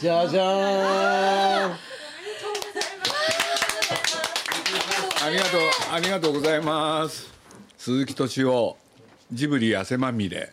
[0.00, 1.72] じゃじゃーん。
[5.22, 5.60] ありがとう
[5.92, 7.28] ありがとうございます。
[7.76, 8.78] 鈴木敏夫
[9.30, 10.52] ジブリ汗まみれ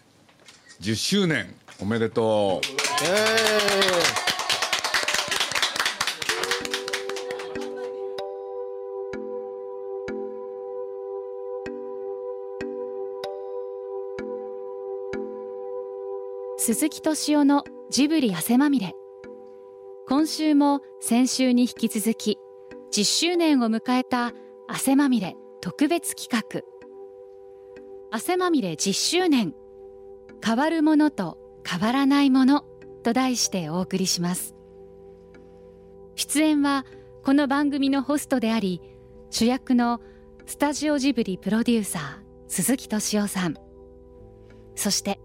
[0.82, 2.68] 10周年おめでとう
[3.06, 3.08] え
[16.58, 18.94] 鈴木敏夫のジブリ汗まみれ
[20.10, 22.38] 今週も先週に引き続き
[22.94, 24.32] 10周年を迎えた
[24.70, 26.62] 汗まみれ特別企画。
[28.10, 29.54] 汗まみれ10周年。
[30.42, 32.64] 変わるものと変わらないもの
[33.04, 34.56] と題してお送りします。
[36.16, 36.86] 出演は
[37.26, 38.82] この番組のホストであり
[39.30, 40.00] 主役の
[40.46, 42.04] スタジオジブリプロデューサー
[42.48, 43.56] 鈴木敏夫さん。
[44.74, 45.20] そして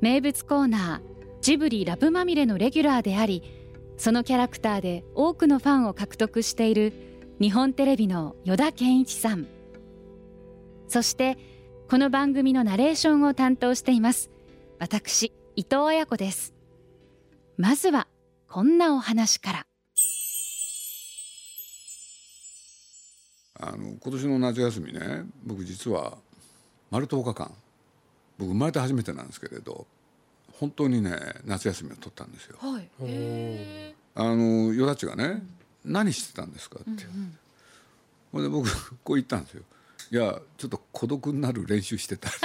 [0.00, 3.65] 名物コーナージブリラブまみれのレギュラーであり
[3.96, 6.92] そのキャラクターで多くのファンを獲得している
[7.40, 9.46] 日本テレビの依田健一さん。
[10.88, 11.38] そして
[11.88, 14.30] この番組のナレーションを担当しています。
[14.78, 16.54] 私伊藤彩子です。
[17.56, 18.06] まずは
[18.48, 19.66] こんなお話から。
[23.58, 26.18] あの今年の夏休みね僕実は
[26.90, 27.50] 丸10日間
[28.38, 29.86] 僕生まれて初めてなんですけれど
[30.58, 32.56] 本当にね夏休みを取ったんですよ。
[32.60, 32.88] はい。
[34.14, 35.42] あのよだちがね、
[35.84, 37.04] 何してたんですか?」って、
[38.32, 38.68] ほんで僕
[39.04, 39.62] こう言ったんですよ
[40.10, 42.30] 「いやちょっと孤独になる練習してた」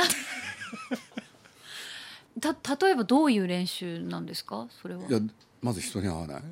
[2.39, 4.67] た例えばどういう練習なんですか？
[4.81, 5.07] それは。
[5.07, 5.19] いや
[5.61, 6.43] まず人に会わない。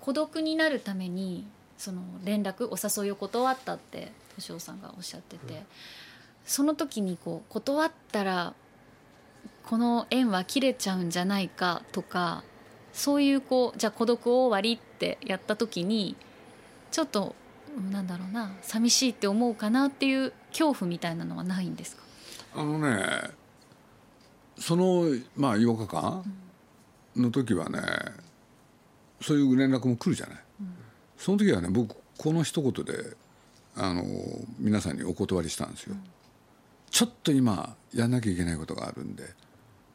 [0.00, 5.64] 孤独になるためにその連絡お誘いを断ったって敏夫さんがおっしゃってて、
[6.46, 8.54] その時にこう断ったら
[9.66, 12.44] この縁は切れちゃうんじゃないかとか
[12.92, 16.16] そういうこうじゃあ孤独終わりってやった時に
[16.90, 17.34] ちょっと
[17.76, 22.02] うんなんだろうな寂しいって思うかなっていう恐怖みたいなのはないんですか？
[22.56, 23.04] あのね
[24.58, 25.06] その
[25.36, 26.24] まあ8日間
[27.16, 27.80] の時はね
[29.20, 30.36] そういう連絡も来るじゃない、
[31.16, 33.16] その時はね僕この一言で
[33.74, 34.04] あの
[34.58, 35.96] 皆さんにお断りしたんですよ、
[36.90, 39.24] ちょっと今やんなきゃいけないことがあるんで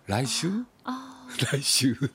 [0.09, 0.49] 来週？
[1.51, 1.91] 来週。
[1.91, 2.09] って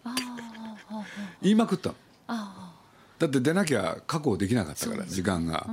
[1.41, 1.94] 言いまくったの？
[2.27, 2.75] あ
[3.21, 5.69] だって出なきゃ確保できなかったから時間が、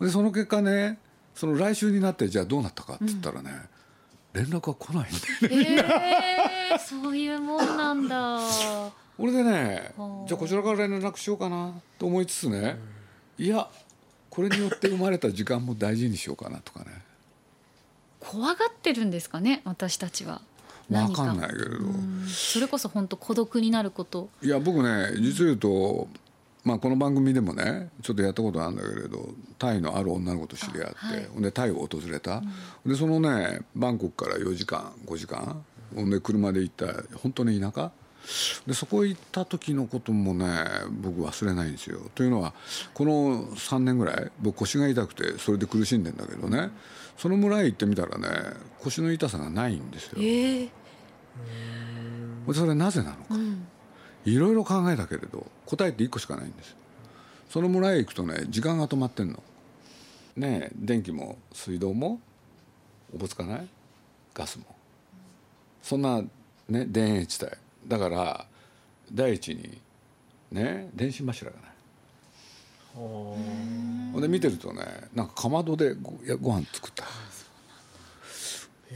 [0.00, 0.98] でその結果ね
[1.34, 3.50] その来週になってじゃあどうなったかって言ったらね、
[4.32, 8.40] 連絡が来ないんだよねあ、えー、そういうもんなんだ。
[9.18, 12.78] 俺でねはあじゃあこちらから連絡しようかなと思いつつね、
[13.36, 13.68] いや
[14.30, 16.86] これによって生まれた時間も大事にしようかなとかね。
[18.18, 20.42] 怖がってるんですかね私たちは
[20.90, 21.32] 分か。
[21.32, 22.26] んないけれど、うん。
[22.28, 24.28] それこそ本当孤独になること。
[24.42, 26.08] いや僕ね実を言うと、
[26.64, 29.28] まあ、この番組でもねちょっとやったことあるんだけれど
[29.58, 31.42] タイのある女の子と知り合って、あはい。
[31.42, 32.42] でタイを訪れた、
[32.84, 35.64] でそのねバンコクから4時間5時間
[35.94, 36.86] ほんで車で行った
[37.18, 37.92] 本当に田舎。
[38.66, 40.46] でそこ行った時のこともね
[40.90, 42.00] 僕忘れないんですよ。
[42.14, 42.52] というのは
[42.92, 46.70] この3年ぐらい僕腰が痛くてそれで苦しんでんだけどね。
[47.16, 48.28] その村へ行ってみたらね
[48.80, 50.18] 腰の痛さがないんですよ。
[50.22, 50.68] ええ
[52.54, 53.34] それはなぜなのか。
[53.34, 53.66] うん。
[54.24, 56.76] いろいろ考えたけれど答えって1個しかないんです。
[57.48, 59.42] その村へ行くとね時間が止まってんの。
[60.36, 62.20] ねえ電気も水道も
[63.14, 63.68] おぼつかない？
[64.34, 64.64] ガスも。
[65.82, 66.22] そんな
[66.68, 67.52] ね田園地帯。
[67.86, 68.46] だから
[69.12, 69.80] 第一に
[70.52, 71.70] ね電信柱がない。
[72.94, 73.36] ほ
[74.16, 74.82] んで見てるとね
[75.14, 77.04] なんかかまどでごやご飯作った。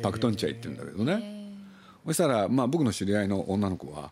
[0.02, 1.43] パクトンチャイって言うんだけどね
[2.06, 4.10] そしたら、まあ、僕の知り合いの女の子は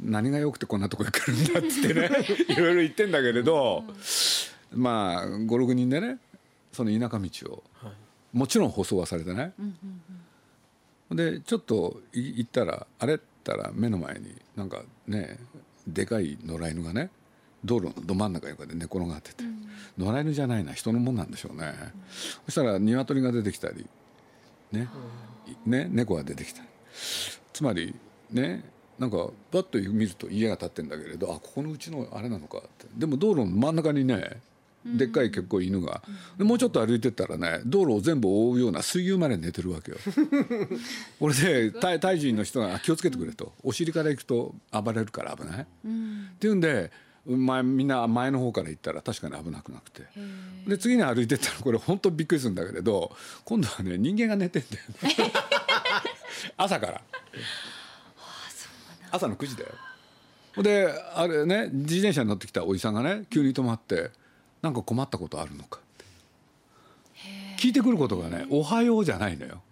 [0.00, 2.10] 何が良くてこんなとこへ来るんだっつってね
[2.48, 3.84] いろいろ言ってんだけれど、
[4.72, 6.18] まあ56人でね
[6.72, 7.62] その田舎道を、
[8.32, 9.52] もちろん舗装はされてない、
[11.12, 15.38] でちょっとい行ったらあれったら目の前になんかね
[15.86, 17.10] でかい野良犬がね
[17.64, 19.44] 道路のど真ん中にこうやって寝転がってて、
[19.96, 21.72] 野良犬じゃないな人のもんなんでしょうね、
[22.44, 23.86] そしたら鶏が出てきたり
[24.72, 24.88] ね,、
[25.64, 26.68] ね猫が出てきたり
[27.52, 27.94] つまり
[28.30, 28.64] ね
[28.98, 29.16] なんか
[29.52, 32.86] バッと見ると家が建ってんだけれどあここのうちのあれなのかって。
[32.96, 34.40] でも道路の真ん中にね
[34.84, 36.02] でっかい結構犬が、
[36.36, 39.98] でもうちょっと歩いてったらね道路を全部覆うような水牛まで寝てるわけよ。
[41.20, 43.54] 俺でタイタイ人の人が気をつけてくれと。
[43.62, 45.66] お尻から行くと暴れるから危ない、っ
[46.38, 46.92] ていうんで
[47.26, 50.02] 前みんな前の方から行ったら確かに危なくなくて。
[50.68, 53.14] で次に歩いてったらこれ本当びっくりするんだけれど
[53.44, 54.84] 今度はね人間が寝てんだよ
[55.26, 55.32] ね
[56.56, 57.02] 朝から。
[59.10, 59.70] 朝の9時だよ。
[60.62, 64.10] であれね自転車に乗ってきたおじさんがね急に止まって
[64.62, 66.04] 「なんか困ったことあるのか?」って。
[67.58, 69.62] 聞いてくることがね「おはよう」じゃないのよ。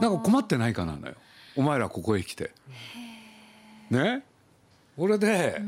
[0.00, 1.14] なんか困ってないかなのよ。
[1.56, 2.52] お前らここへ来て。
[3.90, 4.22] ね？
[4.96, 5.60] これで、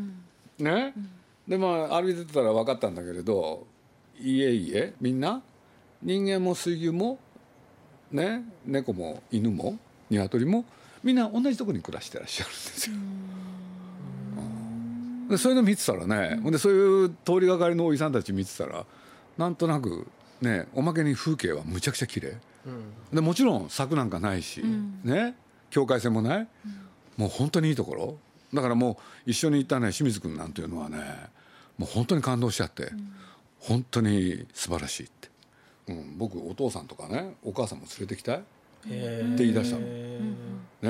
[0.58, 0.94] ね？
[1.48, 3.66] でまあ歩いてたら分かったんだけれど
[4.20, 5.42] いえいえみんな？
[6.02, 7.18] 人間も水牛も
[8.10, 8.42] ね？
[8.64, 9.78] 猫も犬も？
[10.18, 10.64] 鶏も
[11.02, 12.96] みんな同じところに暮らしてらっしゃるんですよ。
[15.30, 18.84] でそういうの見てたらね、ほんでそういう通りがかりのおじさんたち見てたら
[19.38, 20.06] なんとなく
[20.42, 22.36] ねおまけに風景はむちゃくちゃ綺麗。
[23.12, 24.62] でもちろん柵なんかないし、
[25.04, 25.34] ね
[25.70, 26.48] 境界線もない、
[27.16, 28.18] もう本当にいいところ。
[28.52, 30.98] だからもう一緒に行ったね清水君なんていうのはね
[31.78, 32.92] もう本当に感動しちゃって、
[33.58, 35.30] 本当に素晴らしいって、
[35.88, 38.42] うん、僕お父さんとかねお母さんも連れてきたい
[38.86, 39.86] って言い出したの、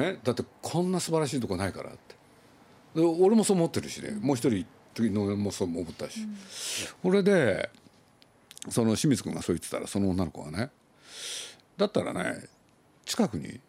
[0.03, 2.15] ね、だってこんな素晴らしいとこないからって。
[2.95, 4.11] で俺もそう思ってるしね。
[4.21, 6.27] もう一人次のもそう思ったし、
[7.03, 7.71] これで
[8.69, 10.71] その清水君がそう言ってたらその女の子がね
[11.77, 12.45] だったらね
[13.05, 13.61] 近くに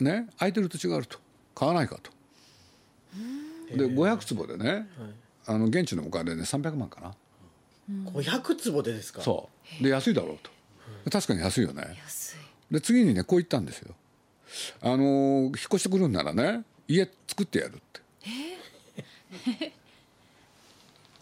[0.00, 1.18] ね空いてる土地があると。
[1.52, 2.10] 買わないかと。
[3.76, 4.88] で500坪でね、
[5.46, 7.14] あの現地のお金でね300万かな。
[8.12, 9.20] 500坪でですか？
[9.20, 9.48] そ
[9.80, 9.82] う。
[9.82, 10.50] で安いだろうと。
[11.10, 11.98] 確かに安いよね
[12.70, 13.94] で次にねこう言ったんですよ。
[14.82, 19.72] あのー引っ越してくるんならね家作ってやるって。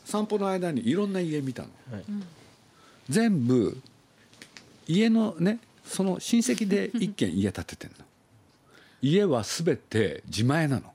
[0.05, 2.05] 散歩の間にいろんな家見たの、はい。
[3.09, 3.81] 全部
[4.87, 7.97] 家のねその親戚で一軒家建ててんの。
[9.01, 10.93] 家は全て自前なの。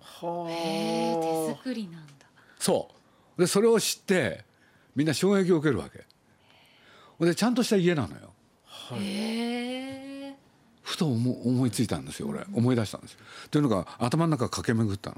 [0.00, 2.26] はへー手あ作りなんだ。
[2.58, 2.90] そ
[3.36, 3.40] う。
[3.40, 4.44] でそれを知って
[4.94, 6.04] みんな衝撃を受けるわけ。
[7.24, 8.31] でちゃんとした家なのよ
[8.96, 10.34] へえ
[10.82, 12.44] ふと思思いついたんですよ俺。
[12.52, 13.18] 思い出したんですよ。
[13.50, 15.16] というのが頭の中駆け巡ったの。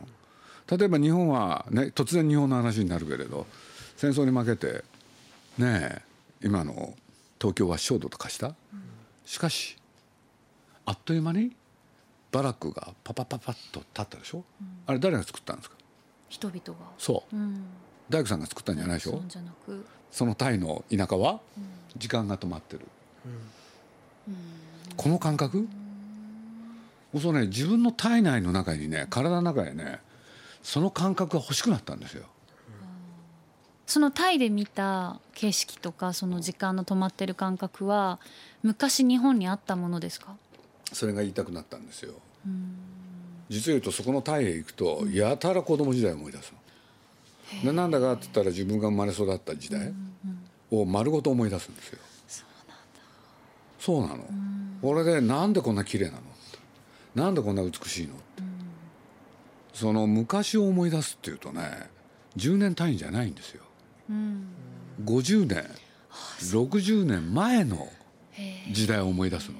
[0.78, 3.46] 例えば日本はね突然日本の話になるけれど
[3.96, 4.84] 戦争に負けて
[5.58, 6.02] ねえ
[6.42, 6.94] 今の
[7.40, 8.54] 東京は焦土と化した、
[9.24, 9.76] しかし
[10.86, 11.54] あっという間に
[12.32, 14.44] バラックがパパパパッと立ったでしょ、
[14.86, 15.76] あれ誰が作ったんですか？
[16.28, 16.74] 人々が。
[16.98, 17.36] そう。
[17.36, 17.64] うん。
[18.10, 19.12] 大工さんが作ったんじゃないでしょ？
[19.12, 19.86] そうじゃなく。
[20.10, 21.40] そのタイの田舎は？
[21.96, 22.86] 時間が止まってる、
[24.96, 25.68] この感覚？
[27.20, 30.00] そうね自分の体内の中にね体の中にね
[30.62, 32.24] その感覚が欲しくなったんですよ。
[33.86, 38.18] そのタイで見た景色とかその時間の止まってる感覚は
[38.62, 40.36] 昔日本にあったものですか？
[40.92, 42.14] それが言いたくなったんですよ。
[43.50, 46.52] 実を言うとそこのタイへ行くとやたら子供時代を思い出す
[47.62, 47.70] の。
[47.70, 49.92] でなんだかって言ったら自分が生まれ育った時代
[50.70, 51.98] を丸ごと思い出すんですよ
[53.84, 54.24] そうなの。
[54.80, 56.22] これでなんでこんな綺麗なの？
[57.14, 58.14] なんでこんな美しいの？
[59.74, 61.90] その昔を思い出すっていうとね
[62.38, 63.62] 10年単位じゃないんですよ。
[65.04, 65.68] 50年
[66.40, 67.88] 60年前の
[68.72, 69.58] 時代を思い出すの。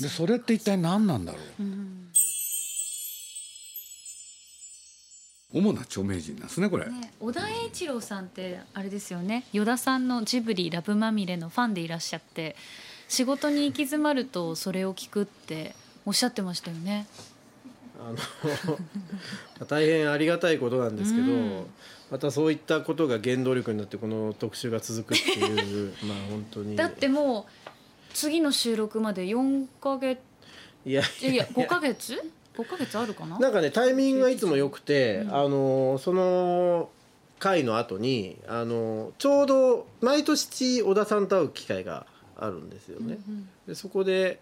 [0.00, 1.42] でそれって一体何なんだろう？
[5.52, 9.44] 主な著名人なんですねこれ、ね、小田栄一郎さんってあれですよね。
[9.52, 12.56] 依田さんのジブリラブまみれのファンでいらっしゃって
[13.08, 15.74] 仕事に行き詰まるとそれを聞くって
[16.04, 17.06] おっしゃってましたよね。
[18.00, 18.12] あ
[19.60, 21.66] の 大変ありがたいことなんですけど、うん。
[22.10, 26.76] またそういったことが原動力になってこの特集が続くっていうまあ本当に。
[26.76, 27.70] だってもう
[28.14, 30.20] 次の収録まで4ヶ月。
[30.86, 31.32] いやいや。
[31.32, 32.22] いや5ヶ月
[32.56, 33.38] ？5ヶ月あるかな？
[33.38, 36.90] なんかねタイミングがいつも良くて、あのその
[37.38, 42.06] 回の後にあのちょうど毎年小田さんと会う機会が
[42.38, 43.18] あるんですよね。
[43.66, 44.40] でそこで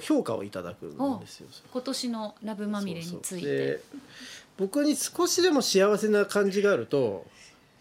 [0.00, 1.48] 評価をいただくんですよ。
[1.72, 3.80] 今年のラブまみれについそうそうてで
[4.56, 7.26] 僕に少しでも幸せな感じがあると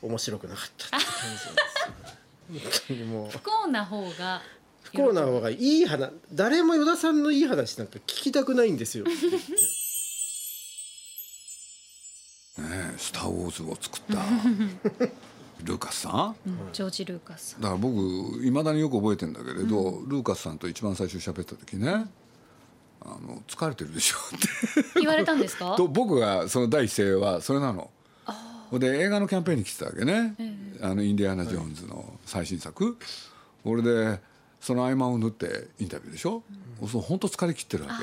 [0.02, 1.54] 面白くなかったって感じなんですよ。
[2.50, 4.42] 本当にもう不幸な方が
[4.84, 9.06] 不幸な方がいい話誰も依田さんのいい話なんか聞きたくないんですよ。
[12.58, 14.18] ねえスター・ウォーズ」を作った
[15.64, 16.10] ルーカスさ
[16.46, 16.50] ん？
[16.50, 16.58] うん。
[16.74, 17.62] ジョージ・ルーカスさん。
[17.62, 17.96] だから僕
[18.46, 22.06] いまだによく覚えてんだけれど、ルーカスさんと一番最初喋った時ね
[23.02, 24.48] 「あの疲れてるでしょ」って。
[25.02, 25.76] 言われたんですか？
[25.76, 27.90] と僕がその第一声はそれなの。
[28.74, 30.36] で映画のキャンペーンに来てたわけね、
[30.82, 32.98] あのインディアナ・ジョーンズの最新作、
[33.64, 34.20] 俺で
[34.60, 36.44] その合間を縫ってインタビューでしょ、
[36.86, 37.98] そう本当疲れ切ってるわ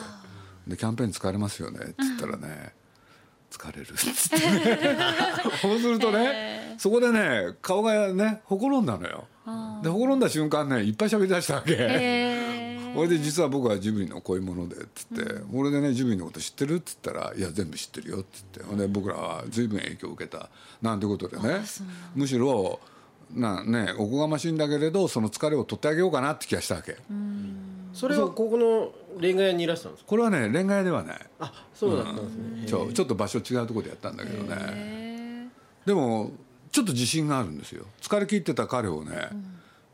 [0.67, 0.71] け。
[0.71, 2.73] でキャンペーン疲れますよねって言ったらね、
[3.57, 4.47] 疲れるっつって。
[4.47, 4.99] ね
[5.63, 9.25] そうするとね、そこでね顔がねほころんだのよ。
[9.83, 18.63] でほころんだ瞬間ねいっぱい喋り出したわけ、え俺で実は僕はジブリのこういうものでっつって、俺でねジブリのこと知ってるっつったら「いや全部知ってるよ」っつって。
[18.63, 20.49] ほんで僕らは随分影響を受けた。
[20.83, 21.61] なんてことでね
[22.15, 22.81] むしろ
[23.33, 26.97] なねおこがましいんだけれどその疲れを取ってあげようかなって気がしたわけ
[27.95, 30.11] それはここのレンガ屋にいらしたんですか？
[30.11, 31.21] これはねレンガ屋ではない。
[31.39, 34.57] あそうだったんですね、ちょちょっと場所違うところでやったんだけどね。
[34.59, 35.49] へ
[35.87, 36.33] でも
[36.73, 37.85] ちょっと自信があるんですよ。
[38.03, 39.29] 疲れ切ってた彼をね、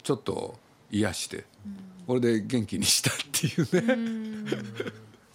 [0.03, 0.59] ちょっと
[0.91, 1.45] 癒して、
[2.07, 4.51] これで元気にしたっていうね、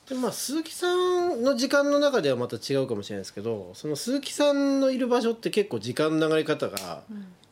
[0.10, 7.04] でまあ鈴木さんの時間の中ではまた違うかもしれないですけどその鈴木さんのいる場所って結構時間の流れ方が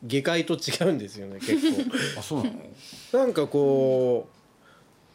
[0.02, 1.82] 下界と違うんですよね結構。
[2.18, 3.24] あそうなの？
[3.24, 4.33] なんかこう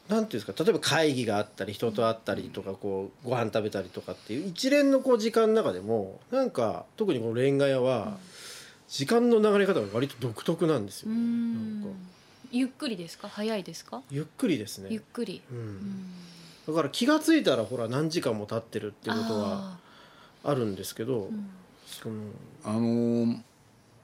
[0.10, 8.18] なんていうんですか例えば会議があったり人と会ったりとかこうご飯食べたりとかっていう一連のこう時間の中でもなんか特にこのレンガ屋は
[8.88, 11.90] 時間の流れ方が割と独特なんですよ、うなんんか。
[12.52, 13.28] ゆっくりですか？
[13.30, 14.02] 早いですか？
[14.10, 14.88] ゆっくりですね。
[14.90, 15.44] ゆっ、くり。
[15.52, 15.62] う、うん。
[15.78, 16.12] ん
[16.68, 19.78] だから気が付いたらほら何時間も経ってるっていうことは
[20.44, 21.50] ああるんですけど、ーうん。
[21.86, 22.16] その
[22.64, 23.38] あのー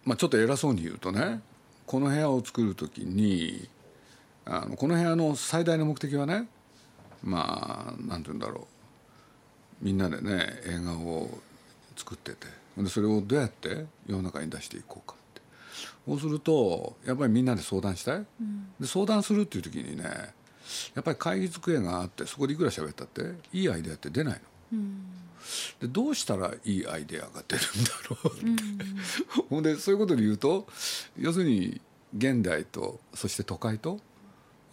[0.03, 1.41] まあちょっと偉そうに言うとね
[1.87, 3.67] この部屋を作る時に
[4.45, 6.47] あのこの部屋の最大の目的はね
[7.23, 8.67] まあなんて言うんだろ
[9.81, 9.85] う。
[9.85, 11.29] みんなでね映画を
[11.95, 12.65] 作ってて。
[12.77, 15.41] でそれをどうやって世の中に出していこうかって。
[16.05, 18.25] そうするとやっぱりみんなで相談したい、
[18.79, 20.03] で相談するっていう時にね
[20.93, 23.21] やっぱり会議机があってそこでいくら喋ったって
[23.53, 24.39] いいアイデアって出ないの。
[24.73, 25.05] うん。
[25.79, 29.63] でどうしたらいいアイデアが出るんだろうって、ほん。
[29.63, 30.67] でそういうことで言うと
[31.17, 31.79] 要するに
[32.17, 33.99] 現代とそして都会と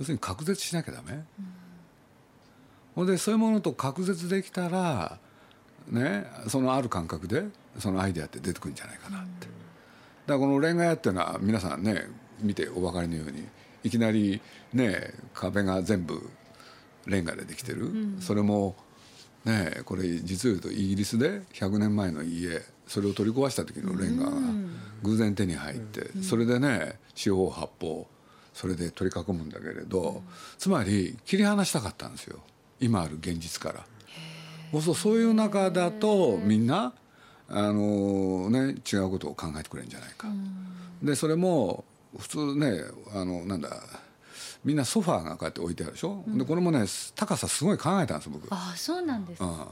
[0.02, 1.22] 要するに隔絶しなきゃダメ、
[2.96, 5.16] ほんでそういうものと隔絶できたら
[5.86, 7.44] ねそのある感覚で
[7.78, 9.52] そのアイデアって出てくるんじゃないかなって、だか
[10.26, 12.08] らこのレンガ屋っていうのは皆さんね
[12.40, 13.46] 見てお分かりのように
[13.84, 14.40] いきなり
[14.72, 16.28] ね壁が全部
[17.06, 18.74] レンガでできてる、それも
[19.44, 24.32] ねこれ実を言うとイギリスで100年前の家それを取り壊した時のレンガが
[25.04, 28.08] 偶然手に入って、それでね四方八方
[28.54, 30.22] それで取り囲むんだけれど、
[30.58, 32.40] つまり切り離したかったんですよ。
[32.80, 33.84] 今ある現実から。
[34.72, 36.92] そうそうそういう中だとみんな
[37.48, 40.28] あの、ね、違うことを考えてくれるんじゃないか。
[41.02, 41.84] でそれも
[42.18, 42.80] 普通ね
[43.14, 43.70] あのなんだ
[44.64, 48.46] みんなソファーがこうやって置いてあるでしょ、でこれもね高さすごい考えたんです僕。
[48.50, 49.42] ああそうなんです。
[49.42, 49.66] うん。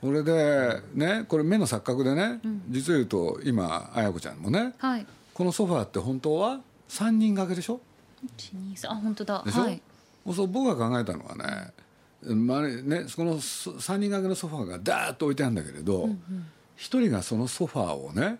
[0.00, 5.06] それでねこれ目の錯覚でね、実を言うと今綾子ちゃんもねはい。
[5.34, 6.60] このソファーって本当は
[6.90, 7.80] 3人掛けでしょ？
[8.36, 9.42] 一二三あ本当だ。
[9.46, 9.80] でしょ、はい。
[10.34, 11.72] そう僕が考えたのはね,、
[12.34, 16.10] まあねその3人掛けのソファーがダーッと置いてあるんだけれど、
[16.76, 18.38] 一1人がそのソファーをね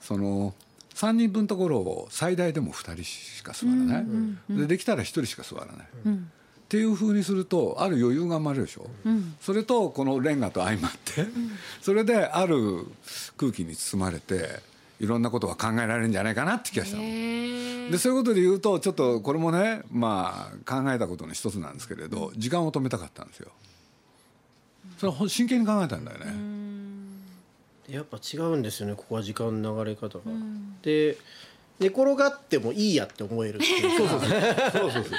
[0.00, 0.54] その
[0.94, 4.06] 3人分のところを最大でも2人しか座らない、
[4.48, 6.14] でできたら1人しか座らない、うん。
[6.14, 6.18] っ
[6.68, 9.34] ていうふうにするとある余裕が生まれるでしょ、うん。
[9.40, 11.26] それとこのレンガと相まって、
[11.82, 12.86] それである
[13.36, 14.60] 空気に包まれて
[15.02, 23.50] いろんなことが考えられるんじゃないかなって気がしたでそういうことで言うとちょっとこれもねまあ考えたことの一つなんですけれど時間を止めたかったんですよ。
[24.98, 26.26] それはほん真剣に考えたんだよね。
[27.88, 30.24] やっぱ違うんですよねここは時間の流れ方が。
[30.82, 31.16] で
[31.82, 34.20] 寝転がってもいいやって思えるっていうか。
[34.70, 35.12] そうそうそう。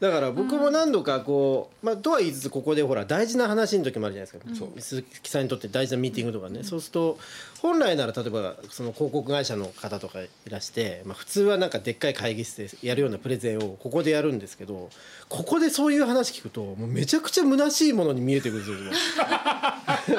[0.00, 4.80] だから僕も何度かこう、まあ、とは言いつつここでほら大事な話の時もあるじゃないですか、そう。
[4.80, 7.18] 鈴木さんにとって大事なミーティングとかね、そうすると
[7.60, 14.88] 本来なら例えばその広告会社の方とかいらして、まあ、普通はなんかでっかい会議室でやるようなプレゼンをここでやるんですけど
[15.28, 19.26] ここでそういう話聞くともうめちゃくちゃ虚しいものに見えてくるんですよ。
[19.26, 20.16] あれ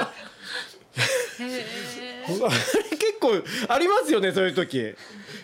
[2.98, 4.96] 結構ありますよねそういう時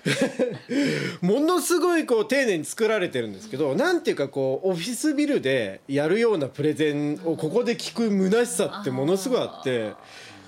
[1.21, 9.93] ものすごいこう丁寧に作られてるんですけどなんていうかこうオフィスビルでやるようなプレゼンをここで聞く虚しさってものすごいあって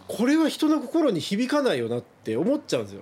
[0.08, 3.02] これは人の心に響かないよなって思っちゃうんですよ。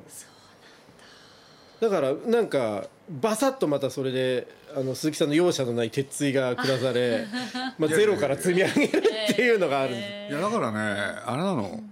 [1.81, 7.27] だからなんかバサッとまたそれであの鈴木さんの容赦のない鉄槌が下され
[7.77, 10.33] まあゼロから積み上げるっていうのがあるんです。
[10.33, 10.77] いやだからね
[11.25, 11.83] あれなの。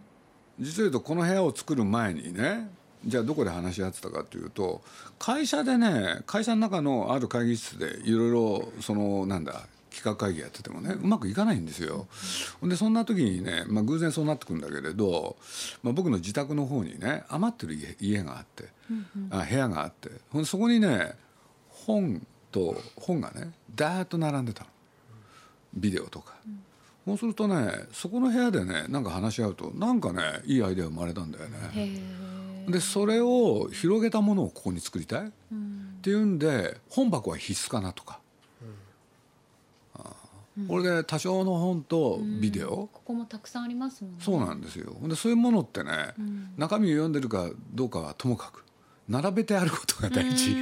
[0.59, 2.69] 実を言うとこの部屋を作る前にね
[3.05, 4.81] じゃあどこで話し合ってたかっていうと
[5.19, 12.07] 会社でね会社の中のある会議室でいろいろそのなんだ企画会議やっててもねうまくいかないんですよ。
[12.63, 15.35] でそんな時にね、まあ、偶然そうなってくるんだけれど、
[15.83, 18.69] まあ、僕の自宅の方にね余ってる家家があって、
[19.29, 21.13] あ部屋があってほんでそこにね
[21.69, 24.69] 本と本がねダーッと並んでたの
[25.75, 26.33] ビデオとか。
[27.05, 31.59] そうするとねそこの部屋でねなんか話し合うとなんかねいいアイデア生まれたんだよね。
[32.67, 35.31] でそれを広げたものをここに作りたい、っ
[36.01, 38.19] ていうんで本箱は必須かなとか、
[40.67, 44.17] これで多少の本とビデオ、ここもたくさんありますもんね。
[44.21, 44.95] そうなんですよ。
[44.99, 46.13] ほんでそういうものってね、
[46.57, 48.63] 中身を読んでるかどうかはともかく
[49.09, 50.53] 並べてあることが大事。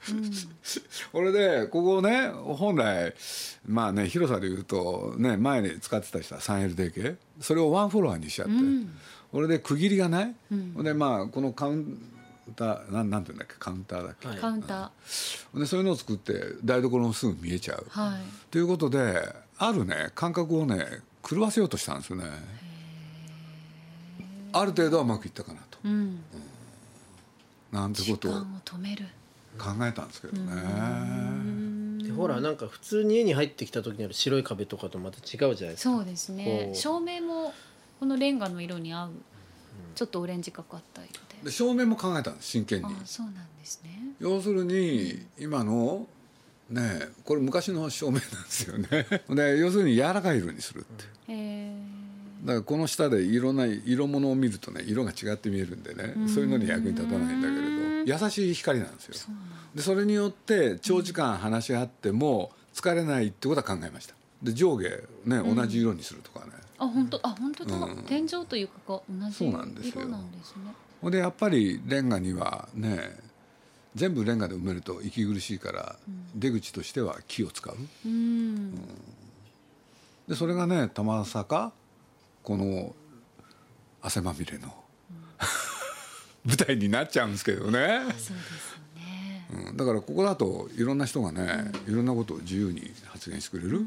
[1.12, 3.14] これでここね本来
[3.66, 8.54] まあね広さでいうとね前に使ってた人は 3LDK それをワンフロアにしちゃって、
[9.32, 10.34] これで区切りがない、
[10.82, 11.98] でまあこのカウン
[12.56, 13.54] ターなんなんていうんだっけ？
[13.58, 14.38] カウンターだっけ、はい。
[14.38, 14.90] カウンタ
[15.54, 16.32] でそういうのを作って
[16.64, 17.86] 台所もすぐ見えちゃう。
[17.88, 18.20] ーはい。
[18.50, 19.22] ということで
[19.58, 20.84] あるね感覚をね
[21.28, 22.24] 狂わせようとしたんですよね。
[24.52, 26.20] ある程度はうまくいったかなと、うん。
[27.70, 28.40] なんてことを考
[29.86, 32.02] えたんですけどね。
[32.02, 35.96] でほらなんか普通に家に入ってきた時にある白い壁とかとまた違うじゃないですか。
[35.96, 36.72] そうですね。
[36.74, 37.54] 照明も
[38.00, 39.10] このレンガの色に合う
[39.94, 42.88] ちょっとオレンジがかった色でで照明も考えたんです真剣にあ。
[43.04, 46.06] そうなんですね要するに今の
[46.70, 49.06] ねこれ昔の照明なんですよね。
[49.28, 51.04] で要するに柔らかい色にするって。
[51.28, 51.72] へ
[52.44, 59.14] だからこの下でいろんな色物を見るとね色が違って見えるんでねそういうのに役に立たないんだけれど優しい光なんですよ。
[59.14, 59.28] そ
[59.74, 64.14] でそれによって長時間話し合っても疲れないってことは考えました。
[64.42, 64.88] で上下
[65.26, 66.52] ね同じ色にするとかね。
[66.78, 67.96] あ本当あ本当だ、うん。
[68.04, 70.02] 天井というかが同じそうなんですよ。
[70.02, 70.74] 色なんですね。
[71.02, 73.18] ほんでやっぱりレンガにはね
[73.94, 75.96] 全部レンガで埋めると息苦しいから
[76.34, 77.76] 出口としては木を使う。
[78.06, 78.74] うん。
[80.28, 81.72] でそれがねたまさか
[82.42, 82.94] この
[84.00, 84.74] 汗まみれの
[86.46, 88.80] 舞台になっちゃうんですけどね、そうです
[89.52, 93.84] うん、だからここだといろんな人がねいろんなことを自由に発言してくれる、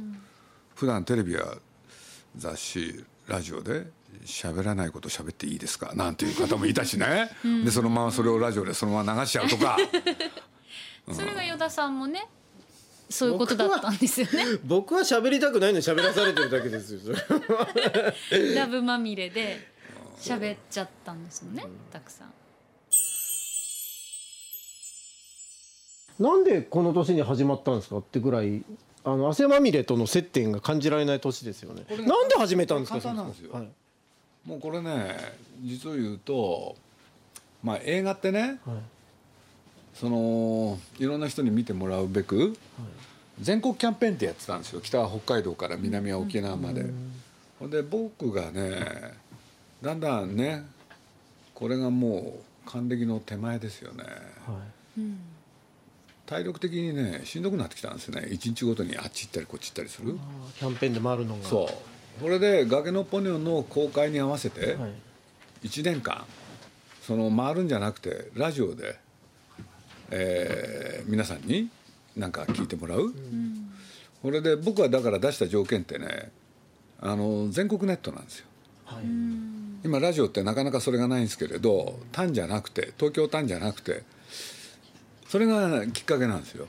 [0.76, 1.46] 普段テレビや
[2.36, 3.86] 雑誌ラジオで
[4.26, 5.94] 喋らないこと喋っていいですか？
[5.96, 7.30] なんていう方もいたしね、
[7.64, 9.78] でそのままそれをラジオでそのまま流しちゃうとか。
[11.12, 12.28] それが依田さんもね
[13.10, 14.46] そういうことだったんですよね。
[14.64, 17.02] 僕は喋りたくないのに喋らされてるだけですよ
[18.56, 19.68] ラブまみれで
[20.18, 22.34] 喋っちゃったんですもんねたくさん。
[26.20, 27.98] なんでこの年に始まったんですか？
[27.98, 28.64] ってぐらい
[29.06, 31.84] あの汗まみれとの接点が感じられない年ですよね。
[31.90, 33.54] これなんで始めたんですか簡単なんですよ。
[33.54, 33.68] はい。
[34.46, 35.16] もうこれね
[35.62, 36.76] 実を言うと
[37.62, 38.78] まあ映画ってねはい。
[39.94, 42.58] そのいろんな人に見てもらうべく、
[43.40, 44.82] 全国キャンペーンってやってたんですよ。
[44.82, 46.86] 北は北海道から南は沖縄まで。
[47.60, 49.14] ほんで僕がね
[49.82, 50.66] だんだんね
[51.54, 54.04] これがもう還暦の手前ですよね。
[54.04, 54.54] は
[54.98, 55.02] い
[56.26, 58.28] 体力的にねしんどくなってきたんですよね。
[58.32, 60.18] 一日ごとにあっち行ったりこっち行ったりする。
[60.58, 61.44] キャンペーンで回るのが。
[61.44, 61.70] そ
[62.20, 62.22] う。
[62.22, 65.68] これで「崖のポニョ」の公開に合わせてはい。
[65.68, 66.26] 1年間
[67.02, 69.00] その回るんじゃなくてラジオで、
[70.12, 71.70] えー皆さんに
[72.16, 73.14] 何か聞いてもらう、
[74.22, 76.32] これで僕はだから出した条件ってね
[77.02, 78.46] あの全国ネットなんですよ。
[78.86, 79.04] はい。
[79.84, 84.04] 今ラジオってなかなかそれがないんですけれど単じゃなくて東京単じゃなくて
[85.34, 86.68] それがきっかけなんですよ。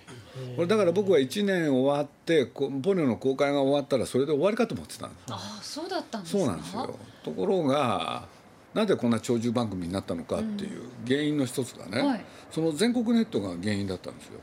[0.57, 6.38] これだから僕は1年終わってこポニョの公開が終わったらそれで終わりかと思ってたんですああそうだったんですか？
[6.38, 6.98] そうなんですよ。
[7.22, 8.27] ところが
[8.72, 12.24] なぜこんな長寿番組になったのかっていう原因の一つがね、はい。
[12.50, 14.40] その全国ネットが原因だったんですよ。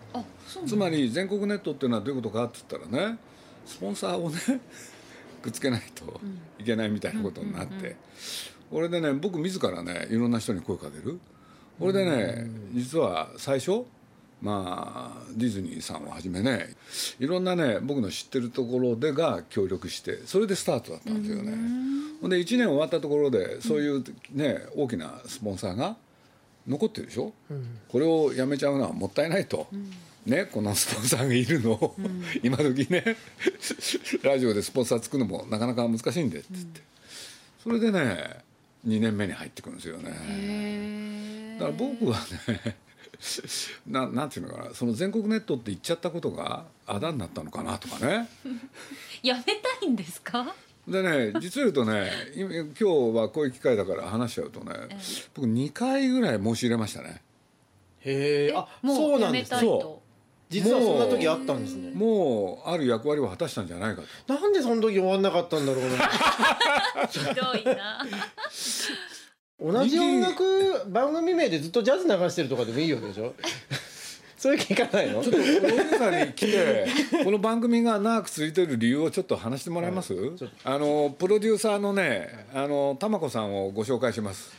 [0.67, 3.17] つまり全国ネットっていうのはどういうことかって言ったらね
[3.65, 4.37] スポンサーをね
[5.41, 6.21] くっつけないと
[6.59, 7.95] いけないみたいなことになって
[8.69, 11.19] これでね僕自らねいろんな人に声かける。
[11.79, 13.83] これでね実は最初
[14.41, 16.75] まあディズニーさんをはじめね
[17.19, 21.53] いろんなね僕の知ってるところでが協力してそれでスタートだったんですよね。
[22.21, 25.95] ほんで1年終わったところでそういうね大きなスポンサーが
[26.67, 27.33] 残ってるでしょ、
[27.89, 29.67] これをやめちゃうのはもったいないと、
[30.27, 31.95] ねこのスポンサーがいるのを、
[32.43, 33.03] 今時ね
[34.21, 36.81] ラジオでスポンサー作るのもなかなか難しいんでっつって、
[37.63, 38.43] それでね
[38.87, 41.57] 2年目に入ってくるんですよね。
[41.59, 42.75] だから僕はね
[43.87, 48.27] な なんていうのかなその全国ネットって言っちゃったことがあだになったのかなとかね。
[49.23, 50.55] やめたいんですか？
[50.87, 52.83] でね実を言うとね今今日
[53.15, 54.73] はこういう機会だから話しちゃうとね、
[55.35, 57.21] 僕2回ぐらい申し入れましたね。
[57.99, 59.57] へえあもそううやめなんですね。
[59.59, 60.01] たいと。
[60.49, 61.91] 実はそんな時あったんですね。
[61.91, 64.33] もうある役割を果たしたんじゃないかと。
[64.33, 66.09] なんでその時終わんなかったんだろうな。
[67.07, 68.05] ひどいな
[69.61, 73.33] 同じ音楽番組名でずっとジャズ流してるとかでもいいわけでしょ？
[74.37, 75.21] そういう気いかないの？
[75.23, 76.87] ちょっとプロデューサーに来て
[77.23, 84.51] この番組が長く続いてる理由をちょっと話してもらえます、ちょっあのプロデューサーのねあの玉子さんをご紹介します。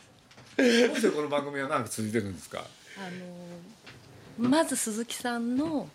[0.57, 2.65] どうしてこの番組は長く続いてるんですか？
[2.97, 3.01] あ
[4.45, 5.89] のまず鈴木さんの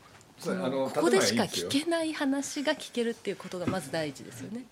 [0.44, 4.64] ここでしか聞けない話が聞けるっていうことがまず第一ですよね。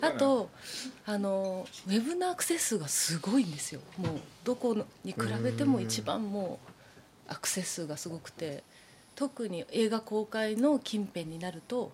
[0.00, 0.50] あと
[1.06, 3.80] あのウェブのアクセス数がすごいんですよ。
[3.98, 6.58] もうどこのに比べても一番も
[7.28, 8.62] うアクセス数がすごくて。
[9.16, 11.92] 特に映画公開の近辺になると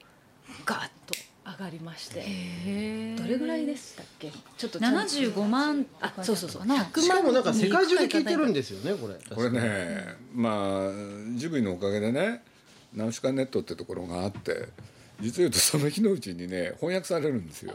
[0.65, 2.21] ガーッと上がりまして。
[3.21, 4.31] どれぐらいでしたっけ？
[4.31, 5.01] ちょっとちゃんと。
[5.01, 6.61] 75万あそうそうそう。
[6.61, 9.15] かな100しかもなんか世界中で聞いてるんでですよねこれ。
[9.35, 10.91] これねまあ
[11.35, 12.45] ジブリのおかげでね
[12.95, 14.69] ナウシカネットってところがあって
[15.21, 17.75] 実を言うとその日のうちにね翻訳されるんですよ。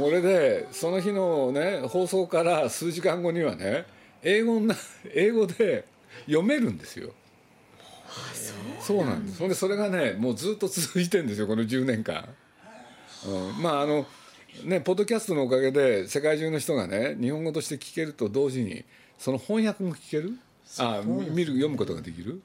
[0.00, 3.86] 俺でその日のね放送から数時間後にはね
[4.22, 4.74] 英語な
[5.14, 5.86] 英語で
[6.26, 7.12] 読めるんですよ。
[8.80, 9.38] そうなんです。
[9.38, 12.28] それでそれがねもうずっと続いてるんですよこの10年間。
[13.26, 14.06] うん、まああの
[14.64, 18.84] ねポッドキャストのおかげで世界中の人がね日本語として聞けると同時に
[19.18, 20.38] その翻訳も聞ける？
[20.78, 22.42] あみ見る読むことができる？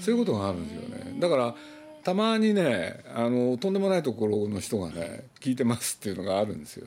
[0.00, 1.54] そういうことがあるんですよねだから
[2.04, 6.86] たまにねあのとんでもないところの人がね聞いてますっていうのがあるんですよ。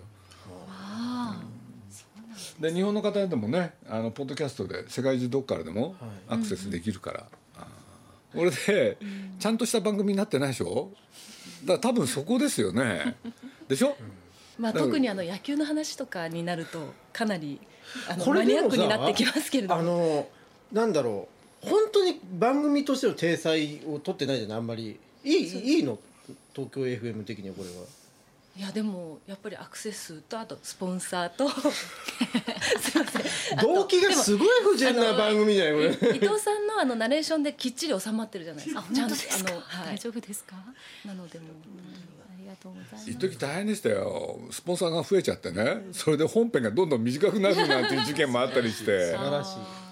[2.60, 5.96] で日本の方でもねあのポッドキャストで世界中どっからでも
[6.30, 7.26] アクセスできるから、
[7.58, 8.40] あー。
[8.40, 8.98] 俺で
[9.40, 10.90] ちゃんとした番組になってないでしょ？
[11.66, 13.18] だから多分そこですよね。
[13.68, 13.98] でしょ、
[14.58, 17.60] まあ、特にあの野球の話とかになるとかなり
[18.10, 20.28] あのこれマニアックになってきますけれどあもの
[20.72, 21.35] なんだろう
[21.66, 25.00] 本当に番組としての体裁を取ってないじゃないあんまり。
[25.24, 25.44] いい
[25.78, 25.98] いいの？
[26.54, 27.76] 東京 FM 的にはこれは。
[28.58, 31.50] いやでもやっぱりアクセス数とあとスポンサーと。
[32.80, 33.06] すいま
[33.50, 33.58] せん。
[33.60, 38.80] 動機がすごい不純な番組じゃないこれ伊藤さんのあのナレーションできっちり収まってるじゃないですか。
[38.80, 39.36] あ本当ですか？
[39.36, 40.56] ちゃんとあの、はい、大丈夫ですか？
[41.06, 43.10] なのでもうありがとうございます。
[43.12, 44.40] 一時大変でしたよ。
[44.52, 45.88] スポンサーが増えちゃってね。
[45.92, 49.12] それで本編がどんどん短くなるなんていう事件もあったりして。
[49.12, 49.85] 素晴らしい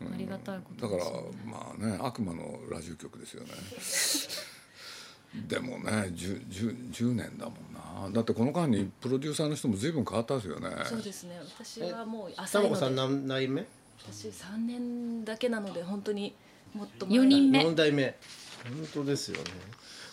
[0.00, 1.10] ありがたいことだから
[1.44, 3.50] まあね悪魔のラジオ局ですよね。
[5.48, 8.10] でもね 10, 10, 10年だもんな。
[8.10, 10.70] だってこの間にプロデューサーの人も随分変わったんですよね。
[10.86, 11.40] そうですね。
[11.58, 13.66] 私はもう浅玉子さん何代目
[13.98, 16.34] 私3年だけなので本当に
[16.74, 17.60] もっと四人目。
[17.60, 18.16] 4代目。
[18.64, 19.50] 本当ですよね。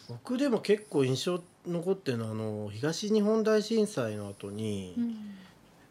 [0.10, 5.36] 僕でも結構印象残ってるのはあの東日本大震災の後に、うん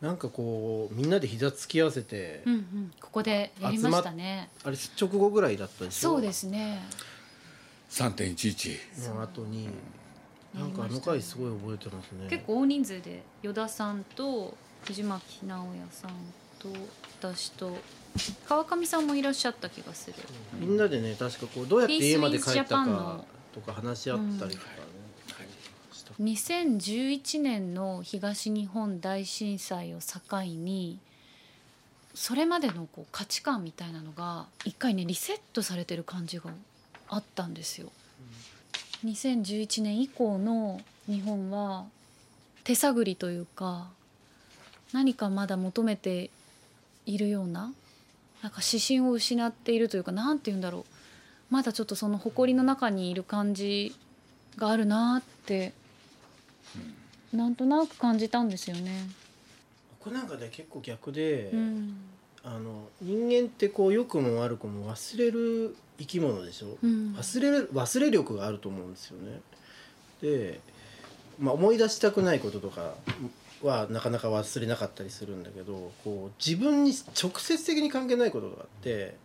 [0.00, 2.92] なんかこうみんなで膝つき合わせて、うんうん。
[3.00, 4.50] ここでやりましたね。
[4.64, 6.11] あれ直後ぐらいだったでしょ？
[6.11, 6.83] そうですね。
[7.90, 9.68] 3.11の後に
[10.54, 12.26] なんかあの回すごい覚えてますね。
[12.28, 16.11] 結構大人数で依田さんと藤巻直哉さん
[16.59, 16.68] と
[17.20, 17.76] 私と
[18.46, 20.16] 川上さんもいらっしゃった気がする。
[20.59, 24.66] みんなでね確かこうどうやって家まで帰ったかのとか話し合ったりとか
[26.20, 30.98] 2011年の東日本大震災を境に
[32.14, 36.50] それまでのこう価値観みたいなのが一回ねリセットされてる感じが
[37.09, 37.90] あったんですよ。
[39.05, 41.85] 2011年以降の日本は
[42.62, 43.88] 手探りというか
[44.92, 46.31] 何かまだ求めて
[47.05, 47.72] いるような
[48.42, 50.85] なんか指針を失っているというかなんて言うんだろう。
[51.50, 53.94] まだちょっとその誇りの中にいる感じ
[54.57, 55.72] があるなって
[57.35, 59.09] なんとなく感じたんですよね。
[59.99, 61.97] 僕なんかね結構逆で、うん
[62.47, 69.40] あの人間ってこう良くも悪くも忘れる生き物でしょ、うん忘れる忘れ力があると思うんですよね。
[70.20, 70.61] で、
[71.38, 72.94] まあ、思い出したくないこととか
[73.62, 79.16] はなかなか忘れなかったりするんだけどこう自分に直接的に関係ないことがあって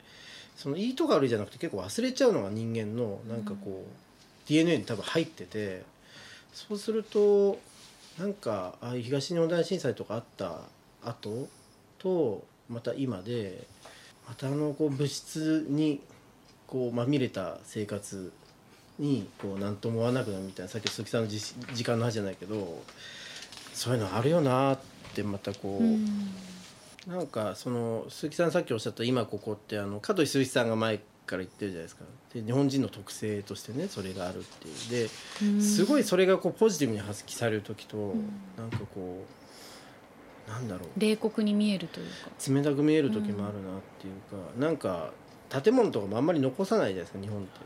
[0.55, 5.83] そのいいとか悪いじゃなくて結構忘れちゃうのが人間のなんかこう、DNA に多分入ってて
[6.53, 7.59] そうすると
[8.19, 10.61] なんかああいう東日本大震災とかあった
[11.03, 11.47] 後
[11.97, 13.65] とまた今で
[14.27, 16.01] またあのこう物質に
[16.67, 18.31] こうまみれた生活
[18.99, 21.39] にこう何とも思わなくなるみたいなさっき鈴木さんのじ
[21.73, 22.83] 時間の話じゃないけど
[23.73, 24.79] そういうのあるよなっ
[25.15, 26.05] てまたこう、うん。
[27.07, 30.99] なんかその鈴木さんさっきおっしゃった「今ここ」ってあの香取鈴木さんが前
[31.29, 32.03] から言ってるじゃないですか。
[32.33, 35.09] で日本人の特性としてねそれがあるっていう。
[35.59, 38.15] ですごいそれがこうポジティブに発揮される時と、
[38.57, 39.23] なんかこ
[40.47, 40.99] うなんだろう。
[40.99, 42.31] 冷酷に見えるというか。
[42.49, 45.13] 冷たく見える時もあるなっていうか、なんか
[45.49, 47.59] 建物とかもあんまり残さないじゃないですか日本って。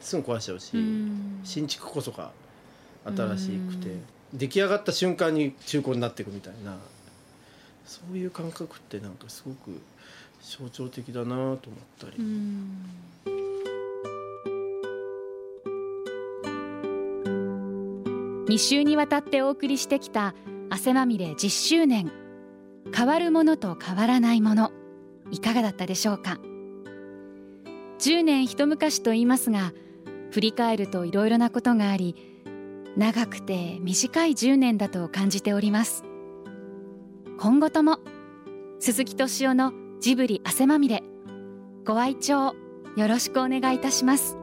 [0.00, 1.40] すぐ壊しちゃうし、うん。
[1.44, 2.32] 新築こそが
[3.06, 3.96] 新しくて、
[4.34, 6.76] 出来上がった瞬間に中古になっていくみたいな。
[7.86, 9.80] そういう感覚ってなんかすごく
[10.44, 11.56] 象徴的だなと思っ
[11.98, 12.84] たり、うん。
[18.46, 20.34] 2週にわたってお送りしてきた
[20.68, 22.12] 汗まみれ10周年。
[22.94, 24.70] 変わるものと変わらないもの。
[25.30, 26.38] いかがだったでしょうか。
[27.98, 29.72] 10年一昔と言いますが
[30.30, 32.14] 振り返るといろいろなことがあり
[32.96, 36.04] 長くて短い10年だと感じております。
[37.38, 37.98] 今後とも
[38.78, 41.02] 鈴木敏夫のジブリ汗まみれ。
[41.86, 42.54] ご愛聴
[42.94, 44.36] よろしくお願いいたします。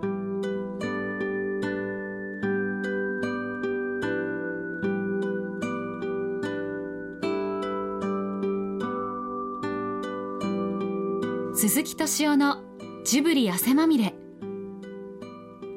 [11.54, 12.63] 鈴木敏夫の
[13.06, 14.15] ジブリ汗まみれ。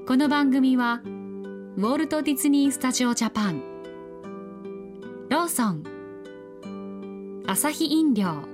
[0.08, 3.62] この番組はウォルト・ディズニー・スタジオ・ジャパン。
[5.28, 5.84] ローソン。
[7.46, 8.53] アサヒ飲料。